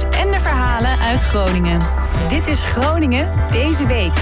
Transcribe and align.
en 0.00 0.30
de 0.30 0.40
verhalen 0.40 0.98
uit 0.98 1.22
Groningen. 1.22 1.80
Dit 2.28 2.48
is 2.48 2.64
Groningen 2.64 3.28
deze 3.50 3.86
week. 3.86 4.12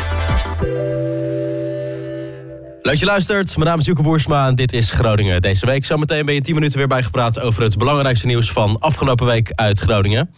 Leuk 2.82 2.94
je 2.94 3.04
luistert. 3.04 3.56
Mijn 3.56 3.68
naam 3.68 3.78
is 3.78 3.84
Joeke 3.84 4.02
Boersma 4.02 4.46
en 4.46 4.54
dit 4.54 4.72
is 4.72 4.90
Groningen 4.90 5.40
deze 5.40 5.66
week. 5.66 5.84
Zometeen 5.84 6.24
ben 6.24 6.34
je 6.34 6.40
10 6.40 6.54
minuten 6.54 6.78
weer 6.78 6.86
bijgepraat 6.86 7.40
over 7.40 7.62
het 7.62 7.78
belangrijkste 7.78 8.26
nieuws 8.26 8.52
van 8.52 8.78
afgelopen 8.78 9.26
week 9.26 9.52
uit 9.54 9.78
Groningen. 9.78 10.34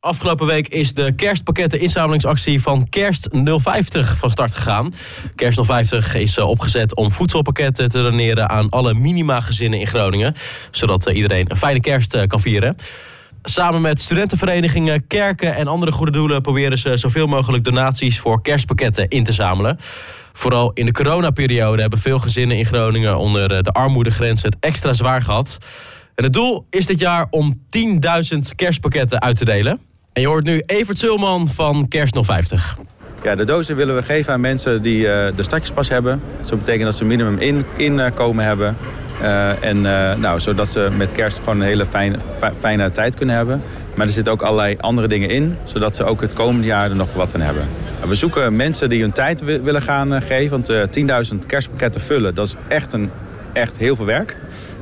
Afgelopen 0.00 0.46
week 0.46 0.68
is 0.68 0.94
de 0.94 1.12
kerstpakketten 1.14 1.80
inzamelingsactie 1.80 2.62
van 2.62 2.88
Kerst 2.88 3.28
050 3.30 4.16
van 4.16 4.30
start 4.30 4.54
gegaan. 4.54 4.94
Kerst 5.34 5.64
050 5.64 6.14
is 6.14 6.36
eh, 6.36 6.48
opgezet 6.48 6.96
om 6.96 7.12
voedselpakketten 7.12 7.88
te 7.88 8.02
doneren 8.02 8.48
aan 8.48 8.68
alle 8.68 8.94
minima-gezinnen 8.94 9.80
in 9.80 9.86
Groningen. 9.86 10.34
Zodat 10.70 11.06
eh, 11.06 11.16
iedereen 11.16 11.50
een 11.50 11.56
fijne 11.56 11.80
kerst 11.80 12.14
eh, 12.14 12.26
kan 12.26 12.40
vieren. 12.40 12.76
Samen 13.42 13.80
met 13.80 14.00
studentenverenigingen, 14.00 15.06
kerken 15.06 15.54
en 15.54 15.66
andere 15.66 15.92
goede 15.92 16.12
doelen 16.12 16.42
proberen 16.42 16.78
ze 16.78 16.96
zoveel 16.96 17.26
mogelijk 17.26 17.64
donaties 17.64 18.18
voor 18.18 18.42
kerstpakketten 18.42 19.08
in 19.08 19.24
te 19.24 19.32
zamelen. 19.32 19.76
Vooral 20.32 20.70
in 20.74 20.86
de 20.86 20.92
coronaperiode 20.92 21.80
hebben 21.80 21.98
veel 21.98 22.18
gezinnen 22.18 22.56
in 22.56 22.64
Groningen 22.64 23.18
onder 23.18 23.62
de 23.62 23.70
armoedegrens 23.70 24.42
het 24.42 24.56
extra 24.60 24.92
zwaar 24.92 25.22
gehad. 25.22 25.58
En 26.14 26.24
het 26.24 26.32
doel 26.32 26.66
is 26.70 26.86
dit 26.86 26.98
jaar 26.98 27.26
om 27.30 27.62
10.000 28.34 28.38
kerstpakketten 28.56 29.20
uit 29.22 29.36
te 29.36 29.44
delen. 29.44 29.80
En 30.12 30.22
je 30.22 30.28
hoort 30.28 30.44
nu 30.44 30.62
Evert 30.66 30.98
Zulman 30.98 31.48
van 31.48 31.88
Kerst 31.88 32.18
050. 32.22 32.76
Ja, 33.22 33.34
de 33.34 33.44
dozen 33.44 33.76
willen 33.76 33.94
we 33.94 34.02
geven 34.02 34.32
aan 34.32 34.40
mensen 34.40 34.82
die 34.82 34.98
uh, 34.98 35.06
de 35.36 35.42
startjespas 35.42 35.88
hebben. 35.88 36.22
Dat 36.40 36.58
betekent 36.58 36.84
dat 36.84 36.94
ze 36.94 37.04
minimum 37.04 37.38
in, 37.38 37.64
inkomen 37.76 38.44
hebben. 38.44 38.76
Uh, 39.20 39.64
en 39.64 39.76
uh, 39.76 40.14
nou, 40.14 40.40
zodat 40.40 40.68
ze 40.68 40.88
met 40.96 41.12
kerst 41.12 41.38
gewoon 41.38 41.60
een 41.60 41.66
hele 41.66 41.86
fijne, 41.86 42.18
fijne 42.58 42.92
tijd 42.92 43.16
kunnen 43.16 43.36
hebben. 43.36 43.62
Maar 43.94 44.06
er 44.06 44.12
zitten 44.12 44.32
ook 44.32 44.42
allerlei 44.42 44.76
andere 44.80 45.08
dingen 45.08 45.28
in, 45.28 45.56
zodat 45.64 45.96
ze 45.96 46.04
ook 46.04 46.20
het 46.20 46.32
komende 46.32 46.66
jaar 46.66 46.90
er 46.90 46.96
nog 46.96 47.14
wat 47.14 47.34
aan 47.34 47.40
hebben. 47.40 47.68
We 48.06 48.14
zoeken 48.14 48.56
mensen 48.56 48.88
die 48.88 49.00
hun 49.00 49.12
tijd 49.12 49.40
willen 49.40 49.82
gaan 49.82 50.22
geven. 50.22 50.50
Want 50.50 50.72
10.000 51.32 51.46
kerstpakketten 51.46 52.00
vullen, 52.00 52.34
dat 52.34 52.46
is 52.46 52.54
echt, 52.68 52.92
een, 52.92 53.10
echt 53.52 53.78
heel 53.78 53.96
veel 53.96 54.06
werk. 54.06 54.36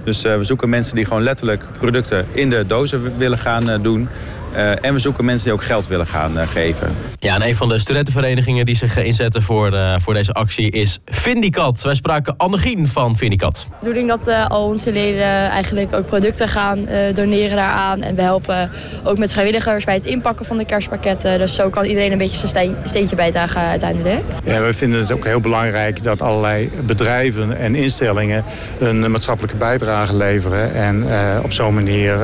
Dus 0.04 0.22
we 0.22 0.44
zoeken 0.44 0.68
mensen 0.68 0.94
die 0.94 1.04
gewoon 1.04 1.22
letterlijk 1.22 1.64
producten 1.78 2.26
in 2.32 2.50
de 2.50 2.64
dozen 2.66 3.18
willen 3.18 3.38
gaan 3.38 3.82
doen. 3.82 4.08
Uh, 4.56 4.84
en 4.84 4.92
we 4.92 4.98
zoeken 4.98 5.24
mensen 5.24 5.44
die 5.44 5.52
ook 5.52 5.64
geld 5.64 5.88
willen 5.88 6.06
gaan 6.06 6.36
uh, 6.36 6.48
geven. 6.48 6.96
Ja, 7.18 7.34
en 7.34 7.42
een 7.42 7.54
van 7.54 7.68
de 7.68 7.78
studentenverenigingen 7.78 8.64
die 8.64 8.76
zich 8.76 8.96
inzetten 8.96 9.42
voor, 9.42 9.72
uh, 9.72 9.94
voor 9.98 10.14
deze 10.14 10.32
actie 10.32 10.70
is 10.70 10.98
Vindicat. 11.04 11.82
Wij 11.82 11.94
spraken 11.94 12.34
Annegien 12.36 12.86
van 12.86 13.16
Vindicat. 13.16 13.66
De 13.68 13.76
bedoeling 13.78 14.08
dat 14.08 14.48
al 14.48 14.64
onze 14.64 14.92
leden 14.92 15.50
eigenlijk 15.50 15.94
ook 15.94 16.06
producten 16.06 16.48
gaan 16.48 16.88
doneren 17.14 17.56
daaraan. 17.56 18.02
En 18.02 18.14
we 18.14 18.22
helpen 18.22 18.70
ook 19.04 19.18
met 19.18 19.32
vrijwilligers 19.32 19.84
bij 19.84 19.94
het 19.94 20.06
inpakken 20.06 20.46
van 20.46 20.56
de 20.56 20.64
kerstpakketten. 20.64 21.38
Dus 21.38 21.54
zo 21.54 21.68
kan 21.70 21.84
iedereen 21.84 22.12
een 22.12 22.18
beetje 22.18 22.48
zijn 22.48 22.76
steentje 22.84 23.16
bijdragen 23.16 23.60
uiteindelijk. 23.60 24.22
Ja, 24.44 24.60
we 24.60 24.72
vinden 24.72 25.00
het 25.00 25.12
ook 25.12 25.24
heel 25.24 25.40
belangrijk 25.40 26.02
dat 26.02 26.22
allerlei 26.22 26.70
bedrijven 26.86 27.58
en 27.58 27.74
instellingen 27.74 28.44
een 28.78 29.10
maatschappelijke 29.10 29.56
bijdrage 29.56 29.89
leveren. 30.12 30.74
En 30.74 31.04
op 31.42 31.52
zo'n 31.52 31.74
manier 31.74 32.16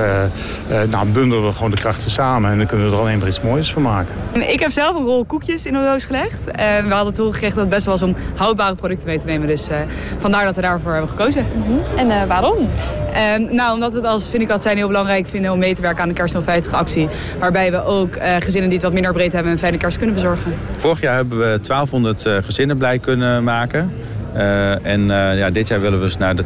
nou, 0.90 1.06
bundelen 1.08 1.46
we 1.46 1.52
gewoon 1.52 1.70
de 1.70 1.76
krachten 1.76 2.10
samen 2.10 2.50
en 2.50 2.58
dan 2.58 2.66
kunnen 2.66 2.86
we 2.86 2.92
er 2.92 2.98
alleen 2.98 3.18
maar 3.18 3.28
iets 3.28 3.40
moois 3.40 3.72
van 3.72 3.82
maken. 3.82 4.14
Ik 4.32 4.60
heb 4.60 4.70
zelf 4.70 4.96
een 4.96 5.04
rol 5.04 5.24
koekjes 5.24 5.66
in 5.66 5.72
de 5.72 5.78
doos 5.78 6.04
gelegd. 6.04 6.50
En 6.50 6.88
we 6.88 6.94
hadden 6.94 7.14
toegegeven 7.14 7.54
dat 7.54 7.64
het 7.64 7.68
best 7.68 7.84
wel 7.84 7.94
was 7.94 8.02
om 8.02 8.16
houdbare 8.34 8.74
producten 8.74 9.06
mee 9.08 9.18
te 9.18 9.26
nemen. 9.26 9.48
Dus 9.48 9.68
uh, 9.68 9.76
vandaar 10.18 10.44
dat 10.44 10.54
we 10.54 10.60
daarvoor 10.60 10.92
hebben 10.92 11.10
gekozen. 11.10 11.46
Mm 11.54 11.62
-hmm. 11.62 11.80
En 11.96 12.06
uh, 12.06 12.24
waarom? 12.24 12.68
En, 13.12 13.54
nou, 13.54 13.74
omdat 13.74 13.92
we 13.92 13.98
het 13.98 14.06
als 14.06 14.28
vind 14.28 14.42
ik 14.42 14.48
dat 14.48 14.62
zijn 14.62 14.76
heel 14.76 14.86
belangrijk 14.86 15.26
vinden 15.26 15.52
om 15.52 15.58
mee 15.58 15.74
te 15.74 15.82
werken 15.82 16.02
aan 16.02 16.08
de 16.08 16.14
Kerst 16.14 16.36
50 16.42 16.72
actie. 16.72 17.08
Waarbij 17.38 17.70
we 17.70 17.84
ook 17.84 18.16
uh, 18.16 18.22
gezinnen 18.38 18.68
die 18.68 18.78
het 18.78 18.82
wat 18.82 18.92
minder 18.92 19.12
breed 19.12 19.32
hebben 19.32 19.52
een 19.52 19.58
fijne 19.58 19.76
kerst 19.76 19.96
kunnen 19.96 20.14
bezorgen. 20.14 20.54
Vorig 20.76 21.00
jaar 21.00 21.14
hebben 21.14 21.38
we 21.38 21.44
1200 21.62 22.26
gezinnen 22.44 22.76
blij 22.76 22.98
kunnen 22.98 23.44
maken. 23.44 23.92
Uh, 24.36 24.86
en 24.86 25.00
uh, 25.00 25.38
ja, 25.38 25.50
dit 25.50 25.68
jaar 25.68 25.80
willen 25.80 25.98
we 25.98 26.04
dus 26.04 26.16
naar 26.16 26.36
de 26.36 26.44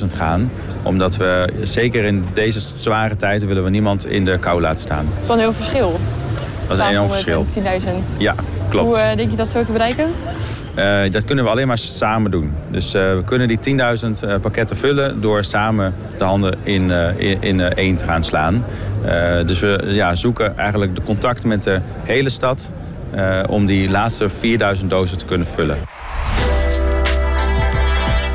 10.000 0.00 0.16
gaan. 0.16 0.50
Omdat 0.82 1.16
we 1.16 1.52
zeker 1.62 2.04
in 2.04 2.24
deze 2.32 2.60
zware 2.78 3.16
tijden 3.16 3.48
willen 3.48 3.64
we 3.64 3.70
niemand 3.70 4.06
in 4.06 4.24
de 4.24 4.38
kou 4.38 4.60
laten 4.60 4.80
staan. 4.80 5.06
Dat 5.12 5.20
is 5.20 5.26
wel 5.26 5.36
een 5.36 5.42
heel 5.42 5.52
verschil. 5.52 6.00
Dat 6.68 6.78
is 6.78 6.84
een 6.84 6.90
enorm 6.90 7.08
verschil. 7.08 7.46
10.000. 7.58 7.62
Ja, 8.18 8.34
klopt. 8.68 8.86
Hoe 8.86 8.96
uh, 8.96 9.16
denk 9.16 9.30
je 9.30 9.36
dat 9.36 9.48
zo 9.48 9.62
te 9.62 9.72
bereiken? 9.72 10.08
dat 11.10 11.24
kunnen 11.24 11.44
we 11.44 11.50
alleen 11.50 11.66
maar 11.66 11.78
samen 11.78 12.30
doen. 12.30 12.52
Dus 12.70 12.92
we 12.92 13.22
kunnen 13.24 13.48
die 13.48 13.58
10.000 14.24 14.40
pakketten 14.40 14.76
vullen 14.76 15.20
door 15.20 15.44
samen 15.44 15.94
de 16.18 16.24
handen 16.24 16.54
in, 16.62 16.90
in, 17.16 17.42
in 17.42 17.60
één 17.60 17.96
te 17.96 18.04
gaan 18.04 18.24
slaan. 18.24 18.64
dus 19.46 19.60
we 19.60 19.82
ja, 19.86 20.14
zoeken 20.14 20.58
eigenlijk 20.58 20.94
de 20.94 21.02
contacten 21.02 21.48
met 21.48 21.62
de 21.62 21.80
hele 22.02 22.28
stad 22.28 22.72
om 23.46 23.66
die 23.66 23.90
laatste 23.90 24.28
4.000 24.80 24.86
dozen 24.86 25.18
te 25.18 25.24
kunnen 25.24 25.46
vullen. 25.46 25.76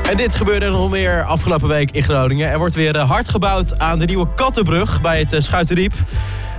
En 0.09 0.17
dit 0.17 0.35
gebeurde 0.35 0.69
nog 0.69 0.89
meer 0.89 1.23
afgelopen 1.23 1.67
week 1.67 1.91
in 1.91 2.03
Groningen. 2.03 2.49
Er 2.49 2.57
wordt 2.57 2.75
weer 2.75 2.97
hard 2.97 3.29
gebouwd 3.29 3.79
aan 3.79 3.99
de 3.99 4.05
nieuwe 4.05 4.27
Kattenbrug 4.35 5.01
bij 5.01 5.19
het 5.19 5.43
Schuitendiep. 5.43 5.93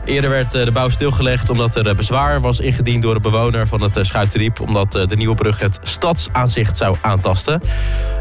Eerder 0.05 0.31
werd 0.31 0.51
de 0.51 0.73
bouw 0.73 0.89
stilgelegd 0.89 1.49
omdat 1.49 1.75
er 1.75 1.97
bezwaar 1.97 2.41
was 2.41 2.61
ingediend 2.61 3.03
door 3.03 3.15
de 3.15 3.21
bewoner 3.21 3.67
van 3.67 3.81
het 3.81 3.99
Schuitendiep. 4.01 4.61
Omdat 4.61 4.93
de 4.93 5.17
nieuwe 5.17 5.35
brug 5.35 5.59
het 5.59 5.79
stadsaanzicht 5.83 6.77
zou 6.77 6.97
aantasten. 7.03 7.61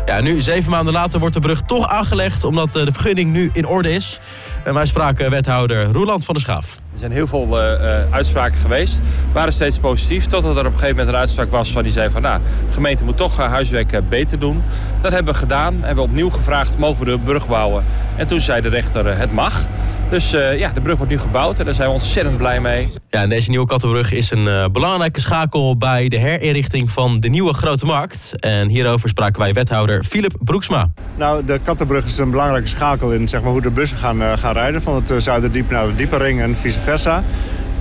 Ja, 0.06 0.22
nu, 0.22 0.42
zeven 0.42 0.72
maanden 0.72 0.94
later, 0.94 1.20
wordt 1.20 1.34
de 1.36 1.42
brug 1.42 1.62
toch 1.62 1.88
aangelegd 1.88 2.44
omdat 2.44 2.72
de 2.72 2.92
vergunning 2.92 3.32
nu 3.32 3.50
in 3.54 3.66
orde 3.68 3.94
is. 3.94 4.20
En 4.66 4.74
wij 4.74 4.86
spraken 4.86 5.30
wethouder 5.30 5.84
Roeland 5.84 6.26
van 6.26 6.34
der 6.34 6.44
Schaaf. 6.44 6.80
Er 6.94 7.00
zijn 7.00 7.12
heel 7.12 7.28
veel 7.28 7.48
uh, 7.48 8.14
uitspraken 8.14 8.58
geweest. 8.58 9.02
waren 9.32 9.54
steeds 9.54 9.80
positief. 9.80 10.26
Totdat 10.26 10.56
er 10.56 10.66
op 10.66 10.66
een 10.66 10.72
gegeven 10.72 10.96
moment 10.96 11.08
een 11.08 11.20
uitspraak 11.20 11.52
was 11.52 11.72
van 11.72 11.84
die 11.84 11.92
zei 11.92 12.10
van... 12.10 12.22
nou, 12.22 12.42
de 12.68 12.74
gemeente 12.74 13.04
moet 13.04 13.18
toch 13.18 13.40
uh, 13.40 13.46
huiswerk 13.46 14.10
beter 14.10 14.40
doen. 14.40 14.64
Dat 15.02 15.12
hebben 15.12 15.34
we 15.34 15.40
gedaan. 15.40 15.74
Hebben 15.74 16.04
we 16.04 16.10
opnieuw 16.10 16.30
gevraagd, 16.30 16.78
mogen 16.78 17.06
we 17.06 17.12
de 17.12 17.20
brug 17.20 17.48
bouwen? 17.48 17.84
En 18.16 18.28
toen 18.28 18.42
zei 18.42 18.62
de 18.62 18.70
rechter, 18.70 19.18
het 19.18 19.34
mag. 19.34 19.62
Dus 20.10 20.34
uh, 20.34 20.60
ja, 20.60 20.72
de 20.72 20.82
brug 20.82 20.98
wordt 20.98 21.12
nu 21.12 21.20
gebouwd 21.20 21.60
en 21.60 21.66
daar 21.66 21.74
zijn 21.74 21.88
we 21.88 21.94
ontzettend 21.94 22.38
blij 22.38 22.62
mee. 22.62 22.88
Ja, 23.10 23.22
en 23.22 23.30
deze 23.30 23.50
nieuwe 23.50 23.66
Kattenbrug 23.66 24.12
is 24.12 24.32
een 24.32 24.46
uh, 24.46 24.66
belangrijke 24.72 25.20
schakel 25.20 25.78
bij 25.78 26.08
de 26.10 26.18
herinrichting 26.18 26.92
van 26.92 27.20
de 27.20 27.30
nieuwe 27.30 27.54
Grote 27.54 27.86
Markt. 27.86 28.34
En 28.40 28.70
hierover 28.70 29.10
spraken 29.10 29.42
wij 29.42 29.54
wethouder 29.54 30.04
Philip 30.04 30.36
Broeksma. 30.40 30.90
Nou, 31.18 31.46
de 31.46 31.60
Kattenbrug 31.64 32.06
is 32.06 32.18
een 32.18 32.32
belangrijke 32.32 32.68
schakel 32.68 33.12
in 33.12 33.28
zeg 33.28 33.42
maar, 33.42 33.52
hoe 33.52 33.62
de 33.62 33.70
bussen 33.70 33.98
gaan, 33.98 34.22
uh, 34.22 34.38
gaan 34.38 34.54
rijden. 34.54 34.82
Van 34.82 35.04
het 35.06 35.24
Zuiderdiep 35.24 35.70
naar 35.70 35.88
de 35.88 35.96
Diepenring 35.96 36.42
en 36.42 36.58
vice 36.58 36.80
versa. 36.80 37.24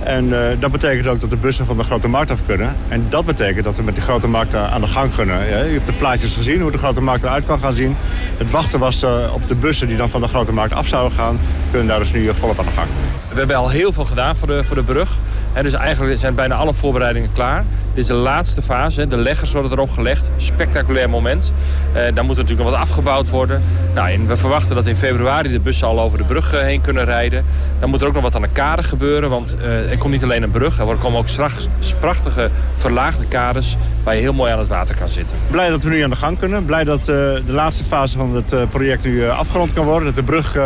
En 0.03 0.25
uh, 0.25 0.39
dat 0.59 0.71
betekent 0.71 1.07
ook 1.07 1.19
dat 1.19 1.29
de 1.29 1.35
bussen 1.35 1.65
van 1.65 1.77
de 1.77 1.83
Grote 1.83 2.07
Markt 2.07 2.31
af 2.31 2.39
kunnen. 2.45 2.75
En 2.87 3.05
dat 3.09 3.25
betekent 3.25 3.63
dat 3.63 3.75
we 3.75 3.83
met 3.83 3.95
die 3.95 4.03
Grote 4.03 4.27
Markt 4.27 4.55
aan 4.55 4.81
de 4.81 4.87
gang 4.87 5.15
kunnen. 5.15 5.47
Je 5.47 5.53
hebt 5.53 5.85
de 5.85 5.93
plaatjes 5.93 6.35
gezien, 6.35 6.61
hoe 6.61 6.71
de 6.71 6.77
Grote 6.77 7.01
Markt 7.01 7.23
eruit 7.23 7.45
kan 7.45 7.59
gaan 7.59 7.75
zien. 7.75 7.95
Het 8.37 8.51
wachten 8.51 8.79
was 8.79 9.03
uh, 9.03 9.33
op 9.33 9.47
de 9.47 9.55
bussen 9.55 9.87
die 9.87 9.97
dan 9.97 10.09
van 10.09 10.21
de 10.21 10.27
Grote 10.27 10.51
Markt 10.51 10.73
af 10.73 10.87
zouden 10.87 11.17
gaan. 11.17 11.39
Kunnen 11.69 11.87
daar 11.87 11.99
dus 11.99 12.11
nu 12.11 12.33
volop 12.33 12.59
aan 12.59 12.65
de 12.65 12.71
gang. 12.71 12.87
We 13.29 13.37
hebben 13.37 13.55
al 13.55 13.69
heel 13.69 13.91
veel 13.91 14.05
gedaan 14.05 14.35
voor 14.35 14.47
de, 14.47 14.63
voor 14.63 14.75
de 14.75 14.83
brug. 14.83 15.11
He, 15.53 15.63
dus 15.63 15.73
eigenlijk 15.73 16.19
zijn 16.19 16.35
bijna 16.35 16.55
alle 16.55 16.73
voorbereidingen 16.73 17.29
klaar. 17.33 17.65
Dit 17.95 18.03
is 18.03 18.09
de 18.09 18.13
laatste 18.13 18.61
fase. 18.61 19.07
De 19.07 19.17
leggers 19.17 19.51
worden 19.51 19.71
erop 19.71 19.91
gelegd. 19.91 20.29
Spectaculair 20.37 21.09
moment. 21.09 21.53
Dan 21.93 22.25
moet 22.25 22.37
er 22.37 22.41
natuurlijk 22.41 22.69
nog 22.69 22.79
wat 22.79 22.79
afgebouwd 22.79 23.29
worden. 23.29 23.63
Nou, 23.93 24.09
en 24.09 24.27
we 24.27 24.37
verwachten 24.37 24.75
dat 24.75 24.87
in 24.87 24.95
februari 24.95 25.51
de 25.51 25.59
bussen 25.59 25.87
al 25.87 25.99
over 25.99 26.17
de 26.17 26.23
brug 26.23 26.53
uh, 26.53 26.59
heen 26.59 26.81
kunnen 26.81 27.05
rijden. 27.05 27.45
Dan 27.79 27.89
moet 27.89 28.01
er 28.01 28.07
ook 28.07 28.13
nog 28.13 28.23
wat 28.23 28.35
aan 28.35 28.41
de 28.41 28.47
kade 28.47 28.83
gebeuren. 28.83 29.29
Want 29.29 29.55
uh, 29.61 29.91
er 29.91 29.97
komt 29.97 30.11
niet 30.11 30.23
alleen 30.23 30.43
een 30.43 30.51
brug. 30.51 30.79
Er 30.79 30.95
komen 30.95 31.19
ook 31.19 31.27
straks 31.27 31.67
prachtige 31.99 32.49
verlaagde 32.77 33.25
kades 33.25 33.77
waar 34.03 34.15
je 34.15 34.21
heel 34.21 34.33
mooi 34.33 34.51
aan 34.51 34.59
het 34.59 34.67
water 34.67 34.95
kan 34.95 35.09
zitten. 35.09 35.37
Blij 35.51 35.69
dat 35.69 35.83
we 35.83 35.89
nu 35.89 36.01
aan 36.01 36.09
de 36.09 36.15
gang 36.15 36.39
kunnen. 36.39 36.65
Blij 36.65 36.83
dat 36.83 37.05
de 37.05 37.43
laatste 37.45 37.83
fase 37.83 38.17
van 38.17 38.35
het 38.35 38.69
project 38.69 39.03
nu 39.03 39.29
afgerond 39.29 39.73
kan 39.73 39.85
worden. 39.85 40.05
Dat 40.05 40.15
de 40.15 40.31
brug 40.31 40.57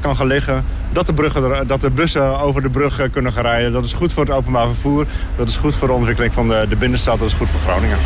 kan 0.00 0.16
gaan 0.16 0.26
liggen. 0.26 0.64
Dat 0.92 1.06
de, 1.06 1.64
dat 1.66 1.80
de 1.80 1.90
bussen 1.90 2.40
over 2.40 2.62
de 2.62 2.70
brug 2.70 3.10
kunnen 3.10 3.32
gaan 3.32 3.42
rijden. 3.42 3.72
Dat 3.72 3.84
is 3.84 3.92
goed 3.92 4.12
voor 4.12 4.24
het 4.24 4.32
openbaar 4.32 4.66
vervoer. 4.66 5.06
Dat 5.36 5.48
is 5.48 5.56
goed 5.56 5.74
voor 5.74 5.88
de 5.88 5.94
ontwikkeling 5.94 6.34
van 6.34 6.48
de, 6.48 6.55
de 6.68 6.76
binnenstad. 6.78 7.18
Dat 7.18 7.28
is 7.28 7.34
goed 7.34 7.50
voor 7.50 7.60
Groningen. 7.60 7.98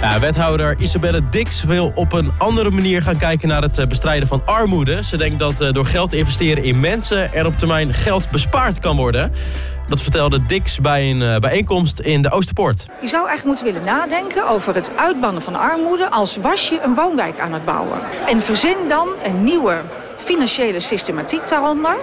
Ja, 0.00 0.20
wethouder 0.20 0.74
Isabelle 0.78 1.28
Dix 1.28 1.64
wil 1.64 1.92
op 1.94 2.12
een 2.12 2.32
andere 2.38 2.70
manier 2.70 3.02
gaan 3.02 3.16
kijken 3.16 3.48
naar 3.48 3.62
het 3.62 3.88
bestrijden 3.88 4.28
van 4.28 4.42
armoede. 4.44 5.04
Ze 5.04 5.16
denkt 5.16 5.38
dat 5.38 5.58
door 5.72 5.86
geld 5.86 6.10
te 6.10 6.16
investeren 6.16 6.64
in 6.64 6.80
mensen 6.80 7.34
er 7.34 7.46
op 7.46 7.56
termijn 7.56 7.94
geld 7.94 8.30
bespaard 8.30 8.78
kan 8.78 8.96
worden. 8.96 9.32
Dat 9.88 10.02
vertelde 10.02 10.46
Dix 10.46 10.80
bij 10.80 11.10
een 11.10 11.40
bijeenkomst 11.40 11.98
in 11.98 12.22
de 12.22 12.30
Oosterpoort. 12.30 12.86
Je 13.00 13.08
zou 13.08 13.28
eigenlijk 13.28 13.44
moeten 13.44 13.64
willen 13.64 13.84
nadenken 13.84 14.48
over 14.48 14.74
het 14.74 14.96
uitbannen 14.96 15.42
van 15.42 15.56
armoede 15.56 16.10
als 16.10 16.36
was 16.36 16.68
je 16.68 16.80
een 16.82 16.94
woonwijk 16.94 17.38
aan 17.38 17.52
het 17.52 17.64
bouwen. 17.64 17.98
En 18.26 18.40
verzin 18.40 18.76
dan 18.88 19.08
een 19.22 19.44
nieuwe 19.44 19.80
financiële 20.16 20.80
systematiek 20.80 21.48
daaronder. 21.48 21.96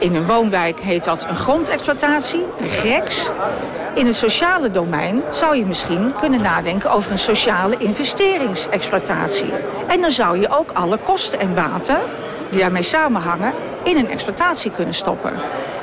In 0.00 0.14
een 0.14 0.26
woonwijk 0.26 0.80
heet 0.80 1.04
dat 1.04 1.26
een 1.28 1.36
grondexploitatie, 1.36 2.44
een 2.60 2.68
GREX. 2.68 3.30
In 3.94 4.06
het 4.06 4.14
sociale 4.14 4.70
domein 4.70 5.22
zou 5.30 5.56
je 5.56 5.66
misschien 5.66 6.14
kunnen 6.14 6.42
nadenken 6.42 6.90
over 6.90 7.10
een 7.10 7.18
sociale 7.18 7.76
investeringsexploitatie. 7.76 9.52
En 9.86 10.00
dan 10.00 10.10
zou 10.10 10.38
je 10.40 10.58
ook 10.58 10.70
alle 10.72 10.98
kosten 10.98 11.40
en 11.40 11.54
baten 11.54 11.98
die 12.50 12.60
daarmee 12.60 12.82
samenhangen 12.82 13.52
in 13.82 13.96
een 13.96 14.08
exploitatie 14.08 14.70
kunnen 14.70 14.94
stoppen. 14.94 15.32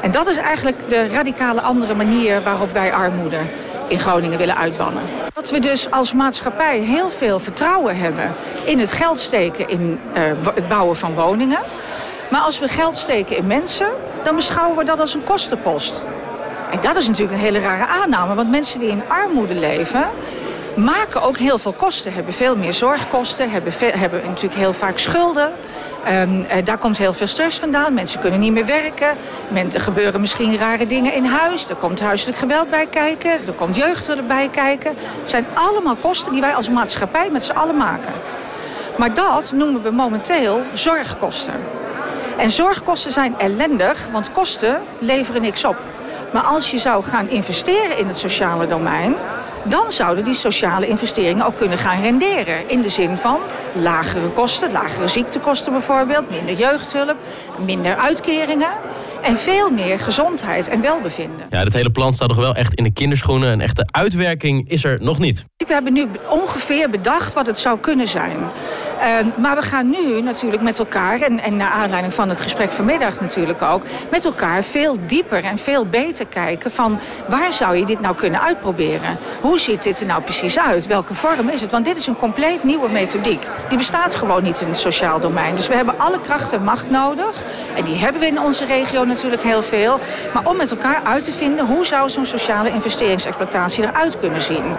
En 0.02 0.12
dat 0.12 0.28
is 0.28 0.38
eigenlijk 0.38 0.90
de 0.90 1.08
radicale 1.08 1.62
andere 1.62 1.96
manier 1.96 2.44
waarop 2.44 2.72
wij 2.72 2.94
armoede 2.94 3.40
in 3.88 4.00
Groningen 4.00 4.38
willen 4.38 4.58
uitbannen. 4.58 5.04
Dat 5.34 5.50
we 5.50 5.60
dus 5.60 5.92
als 5.92 6.14
maatschappij 6.14 6.80
heel 6.80 7.10
veel 7.10 7.40
vertrouwen 7.40 7.98
hebben 7.98 8.34
in 8.64 8.80
het 8.80 8.92
geld 8.92 9.19
steken 9.19 9.68
in 9.68 10.00
uh, 10.14 10.24
het 10.54 10.68
bouwen 10.68 10.96
van 10.96 11.14
woningen. 11.14 11.60
Maar 12.30 12.42
als 12.42 12.60
we 12.60 12.68
geld 12.68 12.98
steken 12.98 13.38
in 13.38 13.48
mensen, 13.48 13.88
dan 14.27 14.35
beschouwen 14.35 14.77
we 14.77 14.83
dat 14.83 15.00
als 15.00 15.13
een 15.13 15.24
kostenpost. 15.24 16.01
En 16.71 16.81
dat 16.81 16.95
is 16.95 17.07
natuurlijk 17.07 17.38
een 17.38 17.44
hele 17.44 17.59
rare 17.59 17.85
aanname, 17.85 18.35
want 18.35 18.50
mensen 18.50 18.79
die 18.79 18.89
in 18.89 19.03
armoede 19.07 19.56
leven 19.56 20.06
maken 20.75 21.21
ook 21.21 21.38
heel 21.38 21.57
veel 21.57 21.74
kosten. 21.74 22.13
Hebben 22.13 22.33
veel 22.33 22.56
meer 22.56 22.74
zorgkosten, 22.74 23.50
hebben, 23.50 23.74
hebben 23.79 24.21
natuurlijk 24.25 24.56
heel 24.56 24.74
vaak 24.74 24.97
schulden. 24.97 25.51
Um, 26.09 26.45
daar 26.63 26.77
komt 26.77 26.97
heel 26.97 27.13
veel 27.13 27.27
stress 27.27 27.59
vandaan. 27.59 27.94
Mensen 27.94 28.19
kunnen 28.19 28.39
niet 28.39 28.51
meer 28.51 28.65
werken. 28.65 29.18
Er 29.74 29.79
gebeuren 29.79 30.21
misschien 30.21 30.57
rare 30.57 30.85
dingen 30.85 31.13
in 31.13 31.25
huis. 31.25 31.69
Er 31.69 31.75
komt 31.75 32.00
huiselijk 32.00 32.38
geweld 32.38 32.69
bij 32.69 32.88
kijken. 32.88 33.31
Er 33.31 33.53
komt 33.53 33.75
jeugdhulp 33.75 34.27
bij 34.27 34.50
kijken. 34.50 34.95
Het 35.21 35.30
zijn 35.30 35.45
allemaal 35.53 35.95
kosten 35.95 36.31
die 36.31 36.41
wij 36.41 36.53
als 36.56 36.69
maatschappij 36.69 37.30
met 37.30 37.44
z'n 37.44 37.51
allen 37.51 37.77
maken. 37.77 38.13
Maar 38.97 39.13
dat 39.13 39.51
noemen 39.56 39.81
we 39.81 39.91
momenteel 39.91 40.62
zorgkosten. 40.73 41.76
En 42.38 42.51
zorgkosten 42.51 43.12
zijn 43.12 43.39
ellendig, 43.39 44.07
want 44.12 44.31
kosten 44.31 44.81
leveren 45.00 45.42
niks 45.42 45.66
op. 45.66 45.78
Maar 46.34 46.44
als 46.44 46.72
je 46.72 46.80
zou 46.80 47.04
gaan 47.04 47.30
investeren 47.30 47.98
in 47.98 48.07
het 48.07 48.18
sociale 48.18 48.68
domein 48.68 49.16
dan 49.69 49.92
zouden 49.92 50.24
die 50.24 50.34
sociale 50.34 50.88
investeringen 50.88 51.45
ook 51.45 51.57
kunnen 51.57 51.78
gaan 51.78 52.01
renderen. 52.01 52.69
In 52.69 52.81
de 52.81 52.89
zin 52.89 53.18
van 53.18 53.39
lagere 53.74 54.30
kosten, 54.30 54.72
lagere 54.72 55.07
ziektekosten 55.07 55.72
bijvoorbeeld, 55.72 56.30
minder 56.30 56.56
jeugdhulp, 56.56 57.16
minder 57.66 57.95
uitkeringen. 57.95 58.72
En 59.22 59.38
veel 59.38 59.69
meer 59.69 60.00
gezondheid 60.00 60.68
en 60.68 60.81
welbevinden. 60.81 61.45
Ja, 61.50 61.63
dit 61.63 61.74
hele 61.74 61.92
plan 61.92 62.13
staat 62.13 62.28
nog 62.28 62.38
wel 62.38 62.56
echt 62.56 62.74
in 62.74 62.83
de 62.83 62.94
kinderschoenen. 62.94 63.50
Een 63.50 63.62
echte 63.62 63.86
uitwerking 63.92 64.69
is 64.69 64.83
er 64.83 64.98
nog 65.01 65.19
niet. 65.19 65.45
We 65.57 65.74
hebben 65.74 65.94
nu 65.94 66.07
ongeveer 66.30 66.90
bedacht 66.90 67.33
wat 67.33 67.45
het 67.45 67.60
zou 67.60 67.80
kunnen 67.80 68.07
zijn. 68.07 68.38
Uh, 68.97 69.03
maar 69.38 69.55
we 69.55 69.61
gaan 69.61 69.89
nu 69.89 70.21
natuurlijk 70.21 70.61
met 70.61 70.79
elkaar, 70.79 71.21
en, 71.21 71.39
en 71.39 71.57
naar 71.57 71.71
aanleiding 71.71 72.13
van 72.13 72.29
het 72.29 72.41
gesprek 72.41 72.71
vanmiddag 72.71 73.21
natuurlijk 73.21 73.61
ook, 73.61 73.83
met 74.11 74.25
elkaar 74.25 74.63
veel 74.63 74.97
dieper 75.05 75.44
en 75.44 75.57
veel 75.57 75.85
beter 75.85 76.27
kijken 76.27 76.71
van 76.71 76.99
waar 77.27 77.51
zou 77.51 77.75
je 77.75 77.85
dit 77.85 77.99
nou 77.99 78.15
kunnen 78.15 78.41
uitproberen? 78.41 79.17
Hoe 79.41 79.59
ziet 79.59 79.83
dit 79.83 79.99
er 79.99 80.05
nou 80.05 80.21
precies 80.21 80.59
uit? 80.59 80.88
Welke 80.88 81.13
vorm 81.13 81.49
is 81.49 81.61
het? 81.61 81.71
Want 81.71 81.85
dit 81.85 81.97
is 81.97 82.07
een 82.07 82.15
compleet 82.15 82.63
nieuwe 82.63 82.89
methodiek. 82.89 83.47
Die 83.69 83.77
bestaat 83.77 84.15
gewoon 84.15 84.44
niet 84.44 84.61
in 84.61 84.67
het 84.67 84.77
sociaal 84.77 85.19
domein. 85.19 85.55
Dus 85.55 85.67
we 85.67 85.75
hebben 85.75 85.99
alle 85.99 86.19
kracht 86.19 86.53
en 86.53 86.63
macht 86.63 86.89
nodig. 86.89 87.44
En 87.75 87.83
die 87.83 87.95
hebben 87.95 88.21
we 88.21 88.27
in 88.27 88.39
onze 88.39 88.65
regio 88.65 89.03
natuurlijk 89.03 89.44
heel 89.44 89.61
veel. 89.61 89.99
Maar 90.33 90.47
om 90.47 90.57
met 90.57 90.71
elkaar 90.71 91.01
uit 91.03 91.23
te 91.23 91.31
vinden 91.31 91.65
hoe 91.65 91.85
zou 91.85 92.09
zo'n 92.09 92.25
sociale 92.25 92.69
investeringsexploitatie 92.69 93.83
eruit 93.83 94.19
kunnen 94.19 94.41
zien. 94.41 94.75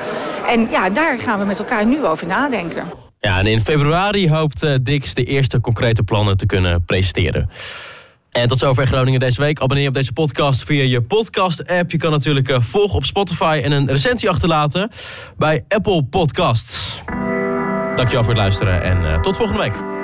En 0.46 0.70
ja, 0.70 0.90
daar 0.90 1.18
gaan 1.18 1.38
we 1.38 1.44
met 1.44 1.58
elkaar 1.58 1.86
nu 1.86 2.04
over 2.04 2.26
nadenken. 2.26 3.07
Ja, 3.20 3.38
en 3.38 3.46
in 3.46 3.60
februari 3.60 4.30
hoopt 4.30 4.64
uh, 4.64 4.74
Dix 4.82 5.14
de 5.14 5.24
eerste 5.24 5.60
concrete 5.60 6.02
plannen 6.02 6.36
te 6.36 6.46
kunnen 6.46 6.84
presenteren. 6.84 7.50
En 8.30 8.48
tot 8.48 8.58
zover 8.58 8.86
Groningen 8.86 9.20
deze 9.20 9.40
week. 9.40 9.60
Abonneer 9.60 9.88
op 9.88 9.94
deze 9.94 10.12
podcast 10.12 10.64
via 10.64 10.82
je 10.82 11.02
podcast-app. 11.02 11.90
Je 11.90 11.96
kan 11.96 12.10
natuurlijk 12.10 12.48
uh, 12.48 12.60
volgen 12.60 12.96
op 12.96 13.04
Spotify 13.04 13.60
en 13.64 13.72
een 13.72 13.86
recensie 13.86 14.28
achterlaten 14.28 14.90
bij 15.36 15.64
Apple 15.68 16.04
Podcasts. 16.04 17.02
Dankjewel 17.94 18.22
voor 18.22 18.32
het 18.32 18.42
luisteren 18.42 18.82
en 18.82 19.02
uh, 19.02 19.20
tot 19.20 19.36
volgende 19.36 19.62
week. 19.62 19.97